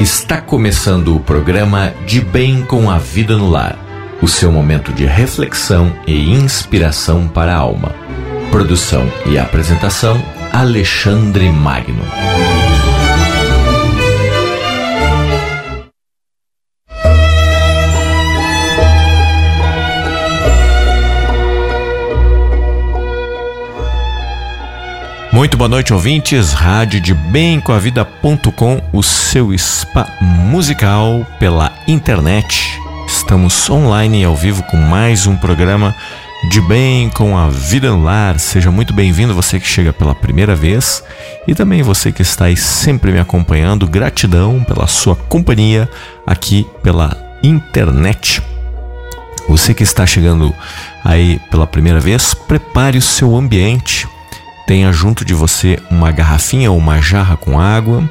[0.00, 3.76] Está começando o programa De Bem com a Vida no Lar,
[4.22, 7.92] o seu momento de reflexão e inspiração para a alma.
[8.52, 10.22] Produção e apresentação
[10.52, 12.04] Alexandre Magno.
[25.38, 26.52] Muito boa noite, ouvintes.
[26.52, 32.76] Rádio de Bem com a Vida.com, o seu spa musical pela internet.
[33.06, 35.94] Estamos online e ao vivo com mais um programa
[36.50, 38.36] de Bem com a Vida no Lar.
[38.40, 41.04] Seja muito bem-vindo, você que chega pela primeira vez
[41.46, 43.86] e também você que está aí sempre me acompanhando.
[43.86, 45.88] Gratidão pela sua companhia
[46.26, 48.42] aqui pela internet.
[49.48, 50.52] Você que está chegando
[51.04, 54.08] aí pela primeira vez, prepare o seu ambiente
[54.68, 58.06] Tenha junto de você uma garrafinha ou uma jarra com água.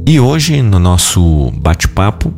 [0.09, 2.33] E hoje, no nosso bate-papo,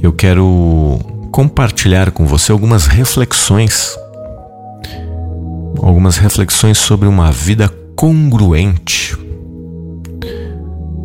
[0.00, 1.00] eu quero
[1.32, 3.96] compartilhar com você algumas reflexões.
[5.82, 9.18] Algumas reflexões sobre uma vida congruente.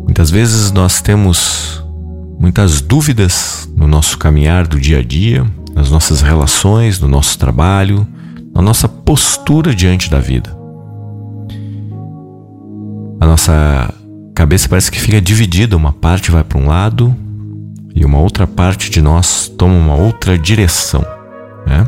[0.04, 1.84] Muitas vezes nós temos
[2.38, 8.06] muitas dúvidas no nosso caminhar do dia a dia, nas nossas relações, no nosso trabalho,
[8.54, 10.56] na nossa postura diante da vida.
[13.18, 13.92] A nossa
[14.34, 17.14] cabeça parece que fica dividida, uma parte vai para um lado
[17.94, 21.04] e uma outra parte de nós toma uma outra direção,
[21.64, 21.86] né?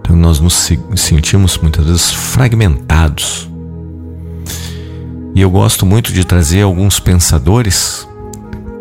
[0.00, 3.48] Então nós nos sentimos muitas vezes fragmentados.
[5.34, 8.06] E eu gosto muito de trazer alguns pensadores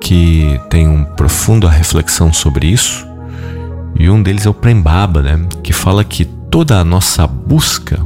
[0.01, 3.07] que têm um profunda reflexão sobre isso.
[3.97, 5.39] E um deles é o Prembaba, né?
[5.61, 8.05] Que fala que toda a nossa busca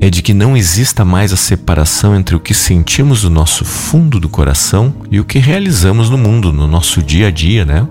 [0.00, 4.20] é de que não exista mais a separação entre o que sentimos do nosso fundo
[4.20, 7.86] do coração e o que realizamos no mundo, no nosso dia a dia, né?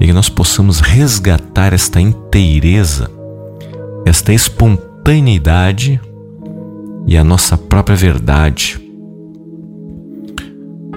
[0.00, 3.10] E que nós possamos resgatar esta inteireza,
[4.06, 6.00] esta espontaneidade
[7.06, 8.80] e a nossa própria verdade.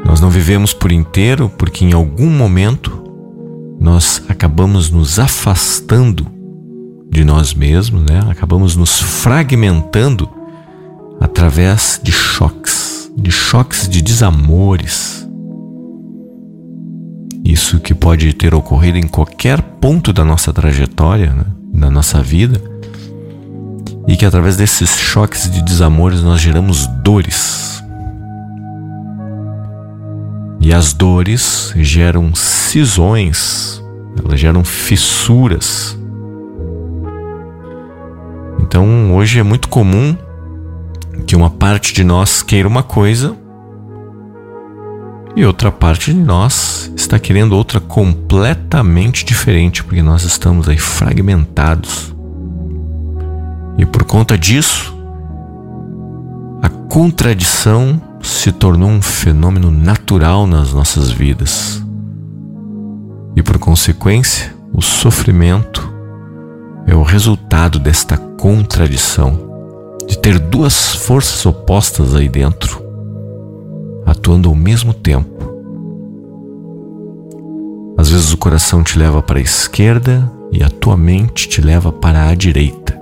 [0.06, 3.04] Nós não vivemos por inteiro porque em algum momento
[3.80, 6.39] nós acabamos nos afastando
[7.10, 8.24] de nós mesmos, né?
[8.30, 10.30] Acabamos nos fragmentando
[11.20, 15.28] através de choques, de choques de desamores.
[17.44, 21.46] Isso que pode ter ocorrido em qualquer ponto da nossa trajetória, né?
[21.74, 22.62] da nossa vida,
[24.08, 27.84] e que através desses choques de desamores nós geramos dores.
[30.62, 33.82] E as dores geram cisões,
[34.24, 35.99] elas geram fissuras
[38.70, 40.16] então hoje é muito comum
[41.26, 43.36] que uma parte de nós queira uma coisa
[45.36, 52.14] e outra parte de nós está querendo outra completamente diferente, porque nós estamos aí fragmentados.
[53.76, 54.96] E por conta disso,
[56.62, 61.84] a contradição se tornou um fenômeno natural nas nossas vidas.
[63.36, 65.89] E por consequência, o sofrimento
[66.90, 69.48] é o resultado desta contradição
[70.08, 72.84] de ter duas forças opostas aí dentro,
[74.08, 75.30] atuando ao mesmo tempo.
[77.96, 81.92] Às vezes o coração te leva para a esquerda e a tua mente te leva
[81.92, 83.00] para a direita.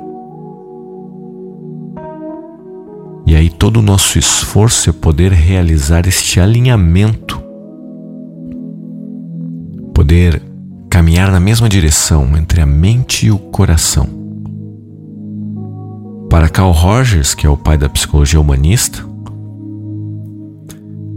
[3.25, 7.42] E aí todo o nosso esforço é poder realizar este alinhamento,
[9.94, 10.42] poder
[10.89, 14.07] caminhar na mesma direção entre a mente e o coração.
[16.30, 19.06] Para Carl Rogers, que é o pai da psicologia humanista,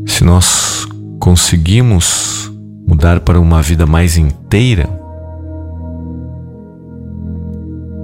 [0.06, 0.87] se nós
[1.19, 2.50] conseguimos
[2.87, 4.88] mudar para uma vida mais inteira,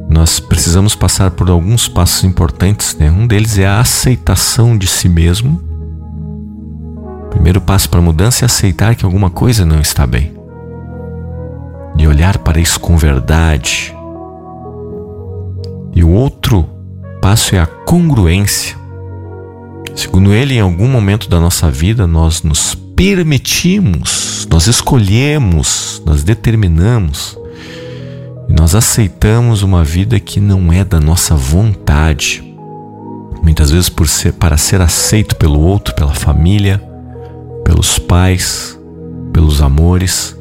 [0.08, 2.96] nós precisamos passar por alguns passos importantes.
[2.96, 3.10] Né?
[3.10, 5.60] Um deles é a aceitação de si mesmo.
[7.24, 10.35] O primeiro passo para a mudança é aceitar que alguma coisa não está bem.
[11.98, 13.94] E olhar para isso com verdade.
[15.94, 16.68] E o outro
[17.22, 18.76] passo é a congruência.
[19.94, 27.38] Segundo ele, em algum momento da nossa vida, nós nos permitimos, nós escolhemos, nós determinamos
[28.48, 32.42] e nós aceitamos uma vida que não é da nossa vontade.
[33.42, 36.82] Muitas vezes por ser, para ser aceito pelo outro, pela família,
[37.64, 38.78] pelos pais,
[39.32, 40.36] pelos amores.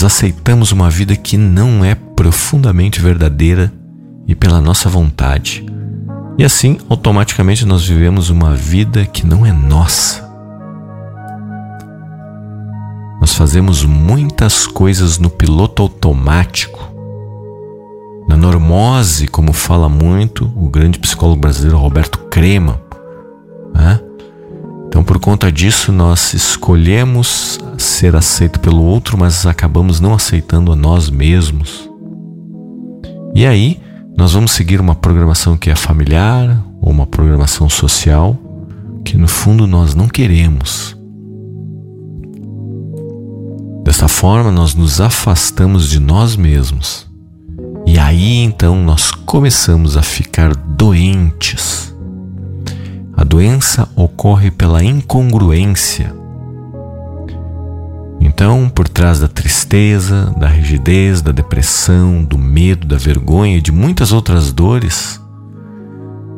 [0.00, 3.70] Nós aceitamos uma vida que não é profundamente verdadeira
[4.26, 5.66] e pela nossa vontade.
[6.38, 10.26] E assim, automaticamente, nós vivemos uma vida que não é nossa.
[13.20, 16.80] Nós fazemos muitas coisas no piloto automático,
[18.26, 22.80] na normose, como fala muito o grande psicólogo brasileiro Roberto Crema.
[24.90, 30.76] Então, por conta disso, nós escolhemos ser aceito pelo outro, mas acabamos não aceitando a
[30.76, 31.88] nós mesmos.
[33.32, 33.80] E aí,
[34.18, 38.36] nós vamos seguir uma programação que é familiar ou uma programação social
[39.04, 40.98] que no fundo nós não queremos.
[43.84, 47.08] Dessa forma, nós nos afastamos de nós mesmos.
[47.86, 51.89] E aí então nós começamos a ficar doentes.
[53.20, 56.10] A doença ocorre pela incongruência.
[58.18, 63.70] Então, por trás da tristeza, da rigidez, da depressão, do medo, da vergonha e de
[63.70, 65.20] muitas outras dores,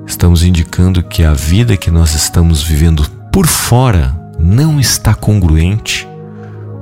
[0.08, 6.08] estamos indicando que a vida que nós estamos vivendo por fora não está congruente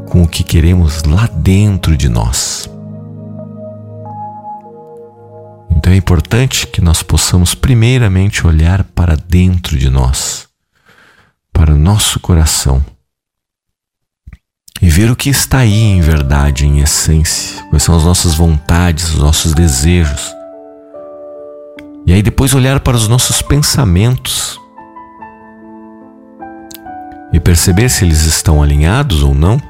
[0.06, 2.70] com o que queremos lá dentro de nós.
[5.76, 10.48] Então é importante que nós possamos, primeiramente, olhar para dentro de nós,
[11.52, 12.84] para o nosso coração,
[14.82, 19.10] e ver o que está aí em verdade, em essência, quais são as nossas vontades,
[19.10, 20.34] os nossos desejos.
[22.06, 24.58] E aí depois olhar para os nossos pensamentos
[27.32, 29.60] e perceber se eles estão alinhados ou não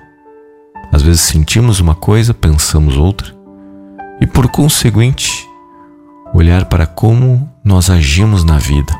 [0.92, 3.32] às vezes sentimos uma coisa, pensamos outra,
[4.20, 5.39] e por conseguinte,
[6.40, 8.92] olhar para como nós agimos na vida.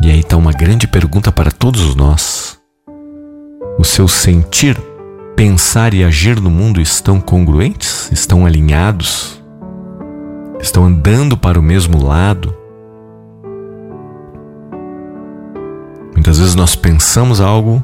[0.00, 2.58] E aí está uma grande pergunta para todos nós.
[3.78, 4.76] O seu sentir,
[5.36, 8.10] pensar e agir no mundo estão congruentes?
[8.10, 9.42] Estão alinhados?
[10.60, 12.56] Estão andando para o mesmo lado?
[16.14, 17.82] Muitas vezes nós pensamos algo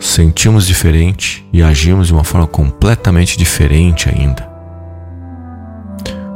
[0.00, 4.49] sentimos diferente e agimos de uma forma completamente diferente ainda.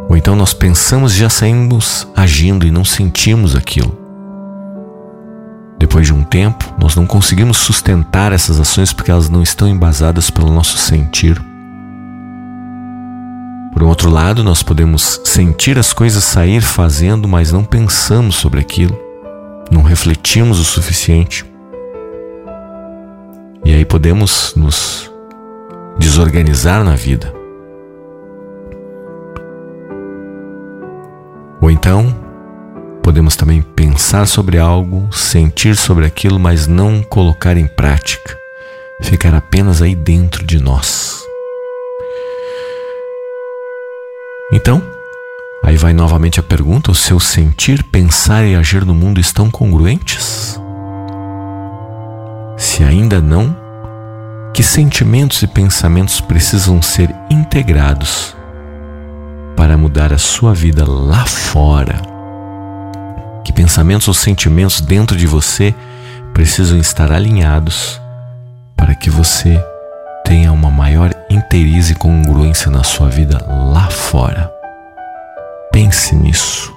[0.08, 4.04] Ou então nós pensamos e já saímos agindo e não sentimos aquilo.
[5.78, 10.30] Depois de um tempo, nós não conseguimos sustentar essas ações porque elas não estão embasadas
[10.30, 11.40] pelo nosso sentir.
[13.72, 18.60] Por um outro lado, nós podemos sentir as coisas sair fazendo, mas não pensamos sobre
[18.60, 18.96] aquilo,
[19.70, 21.44] não refletimos o suficiente.
[23.64, 25.10] E aí podemos nos
[25.98, 27.43] desorganizar na vida.
[31.64, 32.14] Ou então,
[33.02, 38.38] podemos também pensar sobre algo, sentir sobre aquilo, mas não colocar em prática,
[39.00, 41.24] ficar apenas aí dentro de nós.
[44.52, 44.82] Então,
[45.64, 50.60] aí vai novamente a pergunta: o seu sentir, pensar e agir no mundo estão congruentes?
[52.58, 53.56] Se ainda não,
[54.52, 58.36] que sentimentos e pensamentos precisam ser integrados
[59.56, 62.00] para mudar a sua vida lá fora.
[63.44, 65.74] Que pensamentos ou sentimentos dentro de você
[66.32, 68.00] precisam estar alinhados
[68.76, 69.62] para que você
[70.24, 73.38] tenha uma maior inteiriza e congruência na sua vida
[73.72, 74.50] lá fora.
[75.72, 76.73] Pense nisso.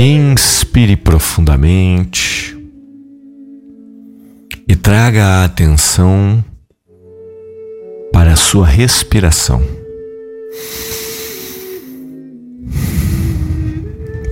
[0.00, 2.56] Inspire profundamente
[4.68, 6.44] e traga a atenção
[8.12, 9.60] para a sua respiração.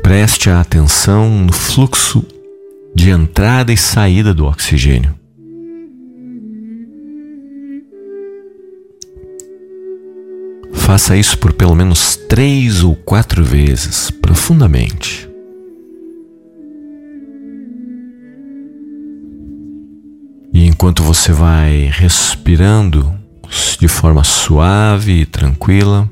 [0.04, 2.24] Preste a atenção no fluxo
[2.94, 5.16] de entrada e saída do oxigênio.
[10.74, 15.25] Faça isso por pelo menos três ou quatro vezes, profundamente.
[20.76, 23.18] Enquanto você vai respirando
[23.80, 26.06] de forma suave e tranquila.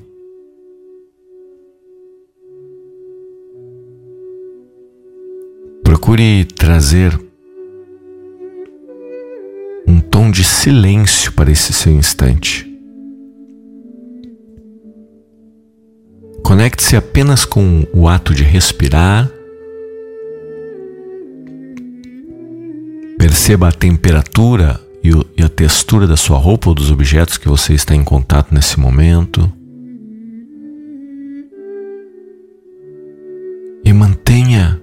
[5.84, 7.14] Procure trazer
[9.86, 12.66] um tom de silêncio para esse seu instante.
[16.42, 19.30] Conecte-se apenas com o ato de respirar
[23.24, 27.94] Perceba a temperatura e a textura da sua roupa ou dos objetos que você está
[27.94, 29.50] em contato nesse momento.
[33.82, 34.78] E mantenha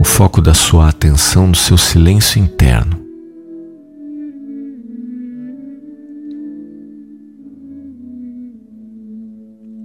[0.00, 3.06] o foco da sua atenção no seu silêncio interno.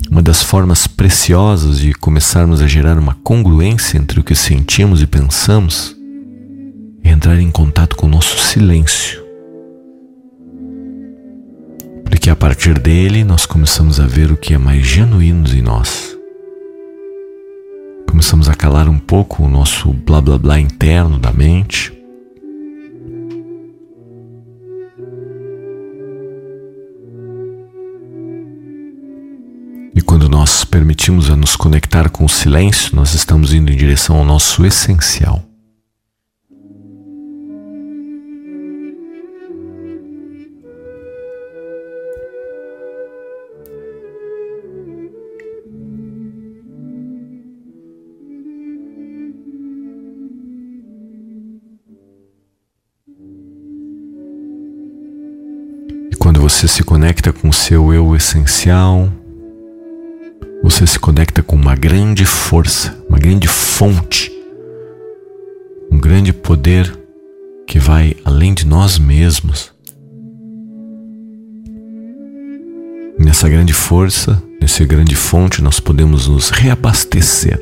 [0.09, 5.05] Uma das formas preciosas de começarmos a gerar uma congruência entre o que sentimos e
[5.05, 6.01] pensamos
[7.03, 9.23] entrar em contato com o nosso silêncio.
[12.05, 16.17] Porque a partir dele nós começamos a ver o que é mais genuíno em nós.
[18.07, 21.91] Começamos a calar um pouco o nosso blá blá blá interno da mente.
[29.95, 34.17] E quando nós permitimos a nos conectar com o silêncio, nós estamos indo em direção
[34.17, 35.43] ao nosso essencial.
[56.43, 59.09] Você se conecta com o seu eu essencial,
[60.61, 64.29] você se conecta com uma grande força, uma grande fonte,
[65.89, 66.99] um grande poder
[67.65, 69.73] que vai além de nós mesmos.
[73.17, 77.57] Nessa grande força, nessa grande fonte, nós podemos nos reabastecer.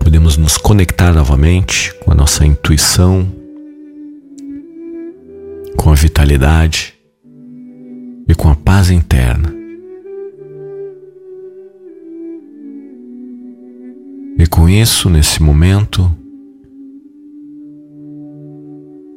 [0.00, 3.26] Podemos nos conectar novamente com a nossa intuição,
[5.84, 6.94] com a vitalidade
[8.26, 9.54] e com a paz interna.
[14.38, 16.10] E com isso, nesse momento,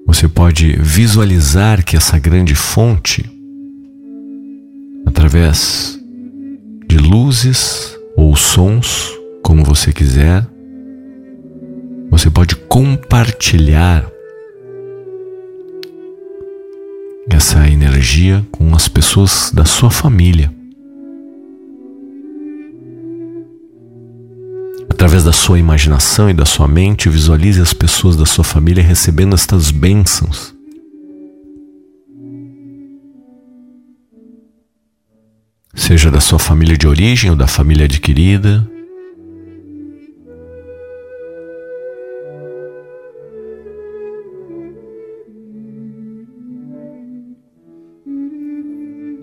[0.05, 3.23] você pode visualizar que essa grande fonte,
[5.05, 5.97] através
[6.85, 9.09] de luzes ou sons,
[9.41, 10.45] como você quiser,
[12.11, 14.16] você pode compartilhar
[17.37, 20.51] essa energia com as pessoas da sua família.
[24.89, 29.35] Através da sua imaginação e da sua mente, visualize as pessoas da sua família recebendo
[29.35, 30.51] estas bênçãos.
[35.75, 38.67] Seja da sua família de origem ou da família adquirida,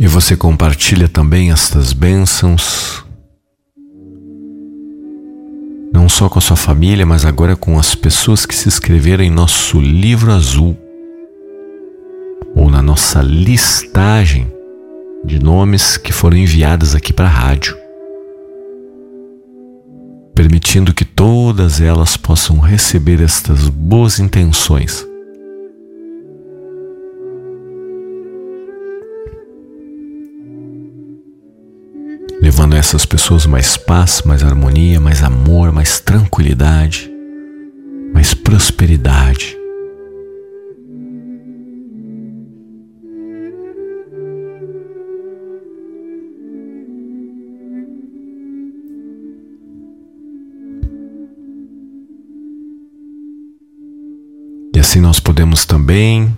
[0.04, 3.02] E você compartilha também estas bênçãos,
[5.90, 9.30] não só com a sua família, mas agora com as pessoas que se inscreveram em
[9.30, 10.76] nosso livro azul
[12.54, 14.52] ou na nossa listagem
[15.24, 17.74] de nomes que foram enviados aqui para a rádio.
[20.34, 25.06] permitindo que todas elas possam receber estas boas intenções.
[32.74, 37.08] Levando a essas pessoas mais paz, mais harmonia, mais amor, mais tranquilidade,
[38.12, 39.56] mais prosperidade.
[54.80, 56.36] assim nós podemos também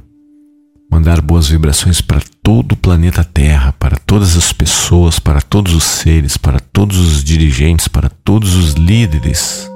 [0.88, 5.82] mandar boas vibrações para todo o planeta Terra, para todas as pessoas, para todos os
[5.82, 9.68] seres, para todos os dirigentes, para todos os líderes,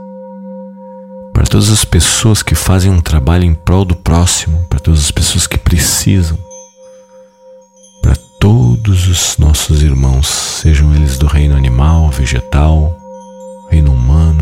[1.35, 5.11] para todas as pessoas que fazem um trabalho em prol do próximo, para todas as
[5.11, 6.39] pessoas que precisam,
[8.01, 12.97] para todos os nossos irmãos, sejam eles do reino animal, vegetal,
[13.69, 14.40] reino humano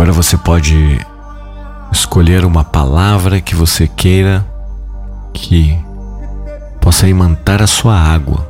[0.00, 0.98] agora você pode
[1.92, 4.46] escolher uma palavra que você queira
[5.30, 5.78] que
[6.80, 8.48] possa imantar a sua água.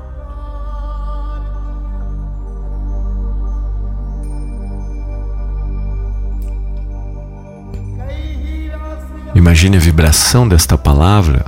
[9.34, 11.46] Imagine a vibração desta palavra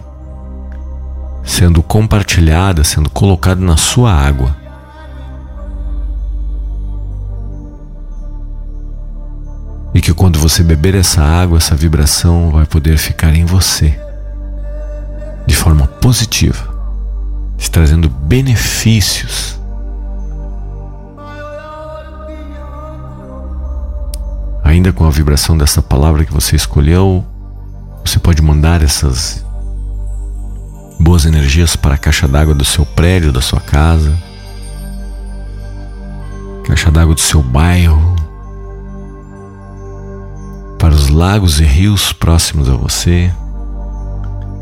[1.45, 4.62] sendo compartilhada, sendo colocada na sua água.
[9.95, 13.99] E que quando você beber essa água, essa vibração vai poder ficar em você
[15.47, 16.69] de forma positiva,
[17.59, 19.61] te trazendo benefícios.
[24.65, 27.25] Ainda com a vibração dessa palavra que você escolheu,
[28.05, 29.45] você pode mandar essas
[30.99, 34.17] boas energias para a caixa d'água do seu prédio, da sua casa,
[36.65, 38.12] caixa d'água do seu bairro,
[40.83, 43.33] para os lagos e rios próximos a você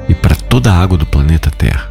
[0.07, 1.91] e para toda a água do planeta Terra.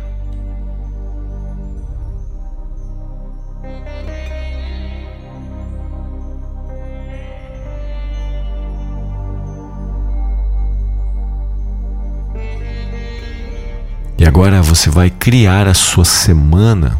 [14.15, 16.99] E agora você vai criar a sua semana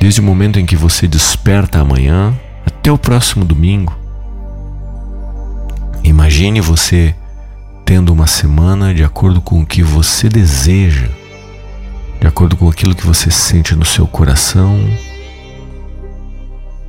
[0.00, 4.07] desde o momento em que você desperta amanhã até o próximo domingo.
[6.02, 7.14] Imagine você
[7.84, 11.08] tendo uma semana de acordo com o que você deseja,
[12.20, 14.78] de acordo com aquilo que você sente no seu coração,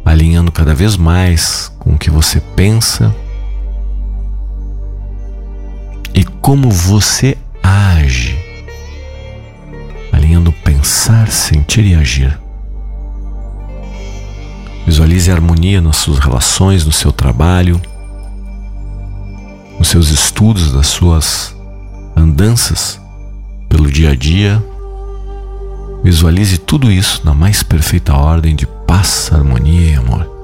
[0.04, 3.16] alinhando cada vez mais com o que você pensa
[6.14, 8.38] e como você age,
[10.12, 12.38] alinhando pensar, sentir e agir.
[14.86, 17.80] Visualize a harmonia nas suas relações, no seu trabalho
[19.80, 21.56] nos seus estudos, nas suas
[22.16, 23.02] andanças
[23.68, 24.64] pelo dia a dia.
[26.04, 30.39] Visualize tudo isso na mais perfeita ordem de paz, harmonia e amor.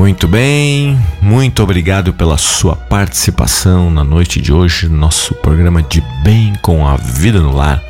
[0.00, 6.54] Muito bem, muito obrigado pela sua participação na noite de hoje, nosso programa de Bem
[6.62, 7.82] com a Vida no Lar.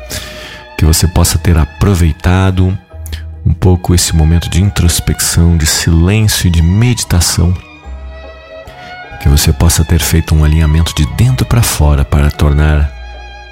[0.77, 2.77] Que você possa ter aproveitado
[3.45, 7.53] um pouco esse momento de introspecção, de silêncio e de meditação.
[9.23, 12.91] Que você possa ter feito um alinhamento de dentro para fora para tornar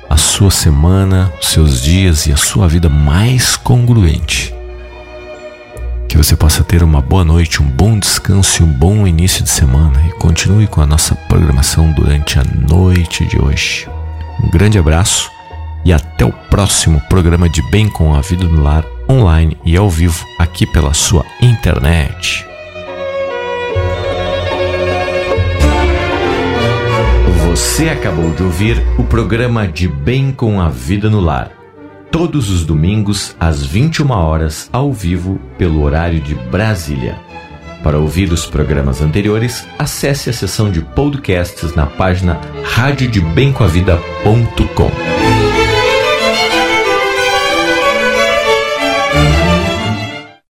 [0.10, 4.59] a sua semana, os seus dias e a sua vida mais congruente
[6.10, 9.50] que você possa ter uma boa noite, um bom descanso e um bom início de
[9.50, 10.04] semana.
[10.08, 13.88] E continue com a nossa programação durante a noite de hoje.
[14.44, 15.30] Um grande abraço
[15.86, 19.88] e até o próximo programa de Bem com a Vida no Lar, online e ao
[19.88, 22.44] vivo, aqui pela sua internet.
[27.48, 31.59] Você acabou de ouvir o programa de Bem com a Vida no Lar
[32.12, 37.16] Todos os domingos, às 21 horas, ao vivo, pelo horário de Brasília.
[37.84, 44.69] Para ouvir os programas anteriores, acesse a seção de podcasts na página radiodebemcoavida.com